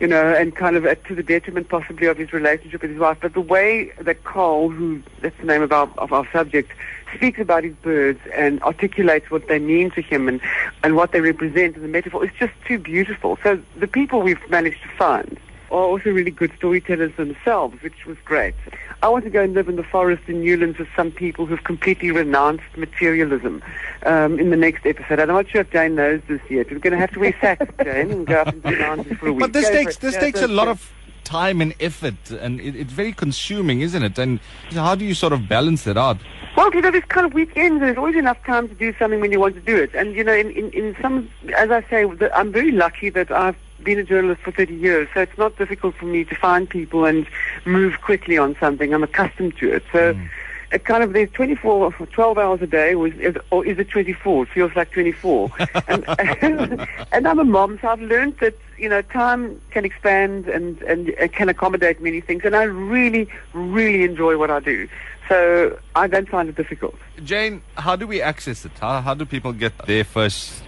you 0.00 0.06
know, 0.06 0.34
and 0.34 0.56
kind 0.56 0.76
of 0.76 0.86
uh, 0.86 0.94
to 1.06 1.14
the 1.14 1.22
detriment 1.22 1.68
possibly 1.68 2.06
of 2.06 2.16
his 2.16 2.32
relationship 2.32 2.82
with 2.82 2.90
his 2.90 2.98
wife. 2.98 3.18
But 3.20 3.34
the 3.34 3.40
way 3.40 3.92
that 4.00 4.24
Cole, 4.24 4.70
who 4.70 5.02
that's 5.20 5.36
the 5.38 5.44
name 5.44 5.62
of 5.62 5.72
our 5.72 5.90
of 5.98 6.12
our 6.12 6.26
subject, 6.32 6.72
speaks 7.14 7.38
about 7.40 7.64
his 7.64 7.74
birds 7.76 8.20
and 8.34 8.62
articulates 8.62 9.30
what 9.30 9.48
they 9.48 9.58
mean 9.58 9.90
to 9.92 10.02
him 10.02 10.28
and 10.28 10.40
and 10.82 10.96
what 10.96 11.12
they 11.12 11.20
represent 11.20 11.76
in 11.76 11.82
the 11.82 11.88
metaphor 11.88 12.24
is 12.24 12.30
just 12.38 12.52
too 12.66 12.78
beautiful. 12.78 13.38
So 13.42 13.60
the 13.76 13.86
people 13.86 14.22
we've 14.22 14.50
managed 14.50 14.82
to 14.82 14.88
find 14.96 15.38
are 15.70 15.84
also 15.84 16.10
really 16.10 16.30
good 16.30 16.52
storytellers 16.56 17.14
themselves, 17.16 17.82
which 17.82 18.04
was 18.04 18.18
great. 18.24 18.54
I 19.02 19.08
want 19.08 19.24
to 19.24 19.30
go 19.30 19.42
and 19.42 19.54
live 19.54 19.68
in 19.68 19.76
the 19.76 19.82
forest 19.82 20.22
in 20.28 20.42
Newlands 20.42 20.78
with 20.78 20.88
some 20.94 21.10
people 21.10 21.46
who've 21.46 21.64
completely 21.64 22.10
renounced 22.10 22.76
materialism 22.76 23.62
um, 24.04 24.38
in 24.38 24.50
the 24.50 24.56
next 24.56 24.86
episode. 24.86 25.18
I'm 25.18 25.28
not 25.28 25.48
sure 25.48 25.62
if 25.62 25.70
Jayne 25.70 25.94
knows 25.94 26.20
this 26.28 26.42
yet. 26.50 26.70
We're 26.70 26.78
going 26.78 26.92
to 26.92 26.98
have 26.98 27.12
to 27.12 27.20
wear 27.20 27.34
sacks, 27.40 27.66
Jayne, 27.82 28.10
and 28.10 28.26
go 28.26 28.42
up 28.42 28.62
the 28.62 28.70
mountains 28.72 29.18
for 29.18 29.28
a 29.28 29.32
week. 29.32 29.40
But 29.40 29.52
this 29.54 29.68
Go 29.68 29.74
takes 29.74 29.96
this 29.96 30.16
takes 30.16 30.42
a 30.42 30.48
lot 30.48 30.68
of 30.68 30.92
time 31.24 31.60
and 31.60 31.74
effort, 31.80 32.30
and 32.30 32.60
it, 32.60 32.76
it's 32.76 32.92
very 32.92 33.12
consuming, 33.12 33.80
isn't 33.80 34.02
it? 34.02 34.18
And 34.18 34.40
how 34.70 34.94
do 34.94 35.04
you 35.04 35.14
sort 35.14 35.32
of 35.32 35.48
balance 35.48 35.86
it 35.86 35.96
out? 35.96 36.18
Well, 36.56 36.72
you 36.74 36.82
know, 36.82 36.90
there's 36.90 37.04
kind 37.04 37.26
of 37.26 37.34
weekends. 37.34 37.74
and 37.74 37.82
There's 37.82 37.96
always 37.96 38.16
enough 38.16 38.42
time 38.44 38.68
to 38.68 38.74
do 38.74 38.94
something 38.98 39.20
when 39.20 39.32
you 39.32 39.40
want 39.40 39.54
to 39.54 39.60
do 39.60 39.76
it. 39.76 39.94
And 39.94 40.14
you 40.14 40.24
know, 40.24 40.34
in 40.34 40.50
in, 40.50 40.70
in 40.70 40.96
some, 41.00 41.30
as 41.56 41.70
I 41.70 41.82
say, 41.88 42.06
I'm 42.34 42.52
very 42.52 42.72
lucky 42.72 43.10
that 43.10 43.30
I've 43.30 43.56
been 43.82 43.98
a 43.98 44.04
journalist 44.04 44.42
for 44.42 44.52
30 44.52 44.74
years, 44.74 45.08
so 45.12 45.20
it's 45.22 45.36
not 45.36 45.56
difficult 45.56 45.96
for 45.96 46.04
me 46.04 46.24
to 46.24 46.34
find 46.36 46.68
people 46.68 47.04
and 47.04 47.26
move 47.64 48.00
quickly 48.00 48.38
on 48.38 48.56
something. 48.60 48.92
I'm 48.92 49.02
accustomed 49.02 49.56
to 49.58 49.72
it. 49.72 49.82
So. 49.92 50.14
Hmm. 50.14 50.26
It 50.72 50.86
kind 50.86 51.02
of 51.02 51.12
there's 51.12 51.30
24, 51.32 51.92
12 51.92 52.38
hours 52.38 52.62
a 52.62 52.66
day, 52.66 52.94
or 52.94 53.06
is, 53.06 53.36
or 53.50 53.62
is 53.66 53.78
it 53.78 53.90
24? 53.90 54.44
It 54.44 54.48
feels 54.48 54.74
like 54.74 54.90
24. 54.92 55.52
and, 55.86 56.08
and 57.12 57.28
I'm 57.28 57.38
a 57.38 57.44
mom, 57.44 57.78
so 57.82 57.88
I've 57.88 58.00
learned 58.00 58.38
that 58.38 58.56
you 58.82 58.88
know 58.88 59.00
time 59.00 59.60
can 59.70 59.84
expand 59.84 60.48
and 60.48 60.82
and 60.82 61.08
it 61.10 61.32
can 61.32 61.48
accommodate 61.48 62.02
many 62.02 62.20
things. 62.20 62.42
And 62.44 62.54
I 62.56 62.64
really, 62.64 63.28
really 63.54 64.02
enjoy 64.02 64.36
what 64.36 64.50
I 64.50 64.60
do. 64.60 64.88
So 65.28 65.78
I 65.94 66.08
don't 66.08 66.28
find 66.28 66.48
it 66.48 66.56
difficult. 66.56 66.96
Jayne, 67.24 67.62
how 67.76 67.94
do 67.96 68.06
we 68.06 68.20
access 68.20 68.64
it? 68.64 68.72
How, 68.80 69.00
how 69.00 69.14
do 69.14 69.24
people 69.24 69.52
get 69.52 69.72
their 69.86 70.04
first 70.04 70.64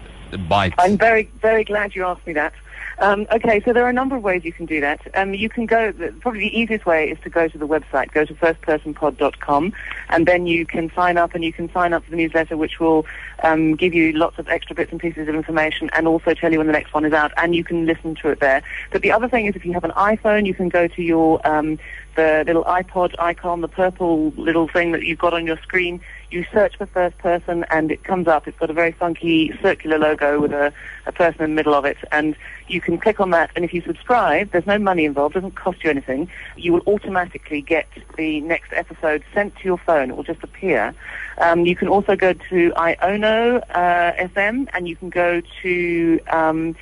bite? 0.48 0.74
I'm 0.78 0.96
very, 0.96 1.28
very 1.42 1.64
glad 1.64 1.94
you 1.96 2.04
asked 2.04 2.26
me 2.26 2.34
that. 2.34 2.54
Um, 2.98 3.26
okay, 3.32 3.60
so 3.64 3.72
there 3.72 3.84
are 3.84 3.88
a 3.88 3.94
number 3.94 4.16
of 4.16 4.22
ways 4.22 4.44
you 4.44 4.52
can 4.52 4.66
do 4.66 4.80
that. 4.80 5.00
Um, 5.14 5.34
you 5.34 5.48
can 5.48 5.66
go, 5.66 5.92
probably 6.20 6.40
the 6.40 6.58
easiest 6.58 6.86
way 6.86 7.10
is 7.10 7.18
to 7.20 7.30
go 7.30 7.48
to 7.48 7.58
the 7.58 7.66
website, 7.66 8.12
go 8.12 8.24
to 8.24 8.34
firstpersonpod.com, 8.34 9.72
and 10.10 10.26
then 10.26 10.46
you 10.46 10.64
can 10.64 10.92
sign 10.94 11.16
up, 11.16 11.34
and 11.34 11.42
you 11.42 11.52
can 11.52 11.72
sign 11.72 11.92
up 11.92 12.04
for 12.04 12.10
the 12.10 12.16
newsletter, 12.16 12.56
which 12.56 12.78
will 12.78 13.04
um, 13.42 13.74
give 13.74 13.94
you 13.94 14.12
lots 14.12 14.38
of 14.38 14.48
extra 14.48 14.76
bits 14.76 14.92
and 14.92 15.00
pieces 15.00 15.28
of 15.28 15.34
information, 15.34 15.90
and 15.92 16.06
also 16.06 16.34
tell 16.34 16.52
you 16.52 16.58
when 16.58 16.66
the 16.66 16.72
next 16.72 16.94
one 16.94 17.04
is 17.04 17.12
out, 17.12 17.32
and 17.36 17.54
you 17.54 17.64
can 17.64 17.86
listen 17.86 18.14
to 18.16 18.28
it 18.28 18.40
there. 18.40 18.62
But 18.92 19.02
the 19.02 19.10
other 19.12 19.28
thing 19.28 19.46
is, 19.46 19.56
if 19.56 19.64
you 19.64 19.72
have 19.72 19.84
an 19.84 19.92
iPhone, 19.92 20.46
you 20.46 20.54
can 20.54 20.68
go 20.68 20.86
to 20.86 21.02
your 21.02 21.44
um, 21.46 21.78
the 22.14 22.44
little 22.46 22.64
iPod 22.64 23.14
icon, 23.18 23.60
the 23.60 23.68
purple 23.68 24.30
little 24.36 24.68
thing 24.68 24.92
that 24.92 25.02
you've 25.02 25.18
got 25.18 25.34
on 25.34 25.46
your 25.46 25.56
screen. 25.58 26.00
You 26.34 26.44
search 26.52 26.76
for 26.78 26.86
first 26.86 27.16
person 27.18 27.64
and 27.70 27.92
it 27.92 28.02
comes 28.02 28.26
up. 28.26 28.48
It's 28.48 28.58
got 28.58 28.68
a 28.68 28.72
very 28.72 28.90
funky 28.90 29.56
circular 29.62 30.00
logo 30.00 30.40
with 30.40 30.50
a, 30.50 30.72
a 31.06 31.12
person 31.12 31.44
in 31.44 31.50
the 31.50 31.54
middle 31.54 31.74
of 31.74 31.84
it. 31.84 31.96
And 32.10 32.34
you 32.66 32.80
can 32.80 32.98
click 32.98 33.20
on 33.20 33.30
that. 33.30 33.52
And 33.54 33.64
if 33.64 33.72
you 33.72 33.82
subscribe, 33.82 34.50
there's 34.50 34.66
no 34.66 34.76
money 34.76 35.04
involved. 35.04 35.36
It 35.36 35.42
doesn't 35.42 35.54
cost 35.54 35.84
you 35.84 35.90
anything. 35.90 36.28
You 36.56 36.72
will 36.72 36.82
automatically 36.88 37.60
get 37.60 37.86
the 38.16 38.40
next 38.40 38.72
episode 38.72 39.22
sent 39.32 39.54
to 39.58 39.64
your 39.64 39.78
phone. 39.78 40.10
It 40.10 40.16
will 40.16 40.24
just 40.24 40.42
appear. 40.42 40.92
Um, 41.38 41.66
you 41.66 41.76
can 41.76 41.86
also 41.86 42.16
go 42.16 42.32
to 42.32 42.70
Iono 42.72 43.62
uh, 43.70 44.12
FM 44.14 44.68
and 44.72 44.88
you 44.88 44.96
can 44.96 45.10
go 45.10 45.40
to... 45.62 46.20
Um, 46.32 46.74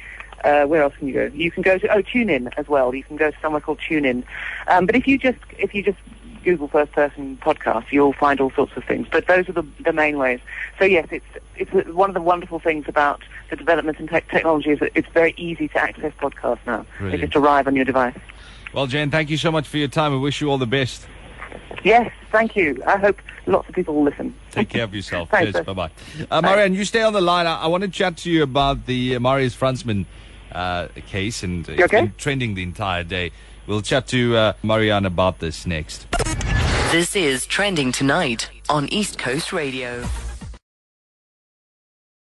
uh, 0.44 0.64
where 0.64 0.82
else 0.82 0.94
can 0.98 1.06
you 1.06 1.14
go? 1.14 1.30
You 1.32 1.52
can 1.52 1.62
go 1.62 1.78
to 1.78 1.86
oh 1.94 2.02
TuneIn 2.02 2.52
as 2.56 2.66
well. 2.66 2.92
You 2.92 3.04
can 3.04 3.16
go 3.16 3.30
to 3.30 3.36
somewhere 3.40 3.60
called 3.60 3.78
TuneIn. 3.78 4.24
Um, 4.66 4.86
but 4.86 4.96
if 4.96 5.06
you 5.06 5.16
just 5.16 5.38
if 5.56 5.72
you 5.72 5.84
just 5.84 5.98
Google 6.42 6.68
first 6.68 6.92
person 6.92 7.38
podcast, 7.42 7.90
you'll 7.90 8.12
find 8.12 8.40
all 8.40 8.50
sorts 8.50 8.76
of 8.76 8.84
things. 8.84 9.06
But 9.10 9.26
those 9.26 9.48
are 9.48 9.52
the 9.52 9.64
the 9.80 9.92
main 9.92 10.18
ways. 10.18 10.40
So 10.78 10.84
yes, 10.84 11.08
it's 11.10 11.24
it's 11.56 11.88
one 11.88 12.10
of 12.10 12.14
the 12.14 12.22
wonderful 12.22 12.58
things 12.58 12.86
about 12.88 13.22
the 13.50 13.56
development 13.56 14.00
in 14.00 14.08
tech 14.08 14.28
technology 14.28 14.70
is 14.70 14.78
that 14.80 14.92
it's 14.94 15.08
very 15.08 15.34
easy 15.36 15.68
to 15.68 15.78
access 15.78 16.12
podcasts 16.20 16.60
now. 16.66 16.86
Brilliant. 16.98 17.20
They 17.20 17.26
just 17.26 17.36
arrive 17.36 17.66
on 17.66 17.76
your 17.76 17.84
device. 17.84 18.16
Well, 18.72 18.86
Jayne, 18.86 19.10
thank 19.10 19.28
you 19.30 19.36
so 19.36 19.52
much 19.52 19.68
for 19.68 19.76
your 19.76 19.88
time. 19.88 20.12
I 20.12 20.16
wish 20.16 20.40
you 20.40 20.50
all 20.50 20.58
the 20.58 20.66
best. 20.66 21.06
Yes, 21.84 22.10
thank 22.30 22.56
you. 22.56 22.82
I 22.86 22.96
hope 22.96 23.20
lots 23.46 23.68
of 23.68 23.74
people 23.74 23.94
will 23.94 24.04
listen. 24.04 24.34
Take 24.50 24.70
care 24.70 24.84
of 24.84 24.94
yourself. 24.94 25.30
Thanks, 25.30 25.52
Cheers. 25.52 25.66
Bye 25.66 25.72
bye. 25.72 25.90
Uh, 26.30 26.40
Marianne, 26.40 26.74
you 26.74 26.84
stay 26.84 27.02
on 27.02 27.12
the 27.12 27.20
line. 27.20 27.46
I, 27.46 27.62
I 27.62 27.66
want 27.66 27.82
to 27.82 27.88
chat 27.88 28.16
to 28.18 28.30
you 28.30 28.42
about 28.42 28.86
the 28.86 29.16
uh, 29.16 29.20
Marius 29.20 29.56
Fransman 29.56 30.06
uh, 30.52 30.88
case, 31.06 31.42
and 31.42 31.68
it's 31.68 31.82
okay? 31.82 32.02
been 32.02 32.14
trending 32.16 32.54
the 32.54 32.62
entire 32.62 33.04
day. 33.04 33.32
We'll 33.66 33.82
chat 33.82 34.06
to 34.08 34.36
uh, 34.36 34.52
Marianne 34.62 35.06
about 35.06 35.38
this 35.38 35.66
next. 35.66 36.06
This 36.90 37.14
is 37.14 37.46
Trending 37.46 37.92
Tonight 37.92 38.50
on 38.68 38.88
East 38.88 39.18
Coast 39.18 39.52
Radio. 39.52 40.04